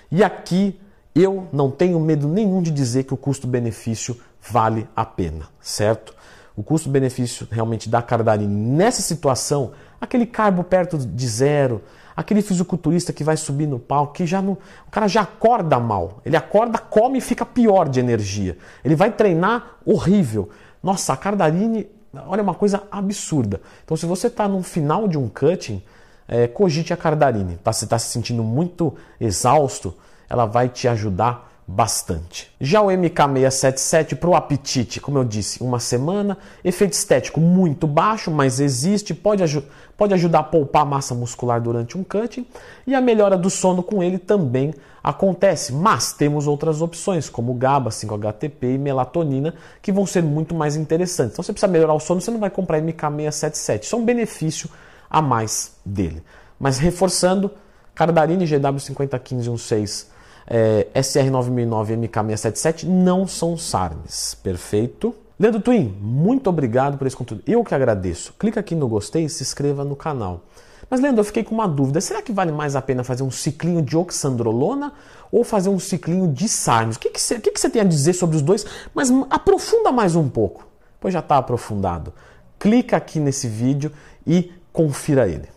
E 0.09 0.23
aqui 0.23 0.79
eu 1.15 1.47
não 1.53 1.71
tenho 1.71 1.97
medo 1.99 2.27
nenhum 2.27 2.61
de 2.61 2.69
dizer 2.69 3.03
que 3.03 3.13
o 3.13 3.17
custo-benefício 3.17 4.19
vale 4.41 4.85
a 4.93 5.05
pena, 5.05 5.47
certo? 5.61 6.13
O 6.55 6.61
custo-benefício 6.61 7.47
realmente 7.49 7.89
da 7.89 8.01
Cardarine 8.01 8.53
nessa 8.53 9.01
situação, 9.01 9.71
aquele 9.99 10.25
carbo 10.25 10.63
perto 10.63 10.97
de 10.97 11.27
zero, 11.27 11.81
aquele 12.15 12.41
fisiculturista 12.41 13.13
que 13.13 13.23
vai 13.23 13.37
subir 13.37 13.67
no 13.67 13.79
palco, 13.79 14.13
que 14.13 14.25
já 14.25 14.41
não, 14.41 14.53
o 14.87 14.91
cara 14.91 15.07
já 15.07 15.21
acorda 15.21 15.79
mal. 15.79 16.21
Ele 16.25 16.35
acorda, 16.35 16.77
come 16.77 17.17
e 17.17 17.21
fica 17.21 17.45
pior 17.45 17.87
de 17.87 17.99
energia. 17.99 18.57
Ele 18.83 18.95
vai 18.95 19.11
treinar 19.11 19.77
horrível. 19.85 20.49
Nossa, 20.83 21.13
a 21.13 21.17
Cardarine, 21.17 21.87
olha 22.27 22.43
uma 22.43 22.53
coisa 22.53 22.83
absurda. 22.91 23.61
Então, 23.83 23.97
se 23.97 24.05
você 24.05 24.27
está 24.27 24.47
no 24.47 24.61
final 24.63 25.07
de 25.07 25.17
um 25.17 25.27
cutting, 25.27 25.81
é, 26.27 26.47
cogite 26.47 26.93
a 26.93 26.97
Cardarine. 26.97 27.57
Tá? 27.57 27.73
Você 27.73 27.85
está 27.85 27.99
se 27.99 28.09
sentindo 28.09 28.43
muito 28.43 28.93
exausto, 29.19 29.93
ela 30.29 30.45
vai 30.45 30.69
te 30.69 30.87
ajudar 30.87 31.51
bastante. 31.67 32.51
Já 32.61 32.81
o 32.81 32.87
MK677 32.87 34.15
para 34.15 34.29
o 34.29 34.35
apetite, 34.35 35.01
como 35.01 35.17
eu 35.17 35.23
disse, 35.23 35.63
uma 35.63 35.79
semana, 35.79 36.37
efeito 36.63 36.93
estético 36.93 37.39
muito 37.39 37.87
baixo, 37.87 38.29
mas 38.29 38.59
existe, 38.59 39.13
pode, 39.13 39.41
aj 39.41 39.63
pode 39.97 40.13
ajudar 40.13 40.39
a 40.39 40.43
poupar 40.43 40.85
massa 40.85 41.15
muscular 41.15 41.59
durante 41.59 41.97
um 41.97 42.03
cutting 42.03 42.45
e 42.85 42.93
a 42.93 43.01
melhora 43.01 43.37
do 43.37 43.49
sono 43.49 43.81
com 43.81 44.03
ele 44.03 44.19
também 44.19 44.73
acontece, 45.03 45.71
mas 45.71 46.13
temos 46.13 46.47
outras 46.47 46.81
opções 46.81 47.29
como 47.29 47.53
GABA, 47.53 47.89
5-HTP 47.89 48.75
e 48.75 48.77
melatonina 48.77 49.53
que 49.81 49.91
vão 49.91 50.05
ser 50.05 50.21
muito 50.21 50.53
mais 50.53 50.75
interessantes. 50.75 51.33
Então 51.33 51.43
você 51.43 51.53
precisa 51.53 51.71
melhorar 51.71 51.93
o 51.93 51.99
sono, 51.99 52.21
você 52.21 52.29
não 52.29 52.39
vai 52.39 52.49
comprar 52.49 52.81
MK677, 52.81 53.83
isso 53.83 53.95
é 53.95 53.99
um 53.99 54.05
benefício 54.05 54.69
a 55.09 55.21
mais 55.21 55.77
dele. 55.85 56.21
Mas 56.59 56.77
reforçando, 56.77 57.51
Cardarine 57.95 58.45
GW501516 58.45 60.14
é, 60.47 60.87
SR9009 60.95 61.89
e 61.91 62.07
MK677 62.07 62.83
não 62.83 63.27
são 63.27 63.57
SARMs, 63.57 64.35
perfeito? 64.35 65.15
Leandro 65.37 65.59
Twin, 65.59 65.97
muito 65.99 66.49
obrigado 66.49 66.97
por 66.97 67.05
esse 67.05 67.15
conteúdo. 67.15 67.43
Eu 67.45 67.63
que 67.63 67.75
agradeço. 67.75 68.33
Clica 68.39 68.59
aqui 68.59 68.73
no 68.73 68.87
gostei 68.87 69.25
e 69.25 69.29
se 69.29 69.43
inscreva 69.43 69.83
no 69.83 69.95
canal. 69.95 70.41
Mas 70.89 71.01
Leandro, 71.01 71.21
eu 71.21 71.25
fiquei 71.25 71.43
com 71.43 71.53
uma 71.53 71.67
dúvida. 71.67 71.99
Será 71.99 72.21
que 72.21 72.31
vale 72.31 72.51
mais 72.51 72.75
a 72.75 72.81
pena 72.81 73.03
fazer 73.03 73.23
um 73.23 73.31
ciclinho 73.31 73.81
de 73.81 73.97
oxandrolona 73.97 74.93
ou 75.31 75.43
fazer 75.43 75.69
um 75.69 75.79
ciclinho 75.79 76.31
de 76.31 76.47
SARMs? 76.47 76.95
O 76.95 76.99
que, 76.99 77.09
que, 77.09 77.19
você, 77.19 77.35
o 77.35 77.41
que, 77.41 77.51
que 77.51 77.59
você 77.59 77.69
tem 77.69 77.81
a 77.81 77.85
dizer 77.85 78.13
sobre 78.13 78.37
os 78.37 78.41
dois? 78.41 78.65
Mas 78.93 79.09
aprofunda 79.29 79.91
mais 79.91 80.15
um 80.15 80.29
pouco. 80.29 80.65
Pois 80.99 81.13
já 81.13 81.19
está 81.19 81.37
aprofundado. 81.37 82.13
Clica 82.57 82.95
aqui 82.95 83.19
nesse 83.19 83.47
vídeo 83.47 83.91
e 84.25 84.51
confira 84.71 85.27
ele. 85.27 85.49